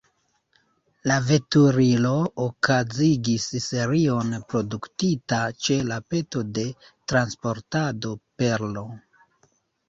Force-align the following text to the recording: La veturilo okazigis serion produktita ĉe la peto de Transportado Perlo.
La 1.09 1.15
veturilo 1.25 2.13
okazigis 2.45 3.45
serion 3.65 4.31
produktita 4.53 5.43
ĉe 5.67 5.77
la 5.91 6.01
peto 6.15 6.43
de 6.57 6.65
Transportado 7.13 8.17
Perlo. 8.41 8.85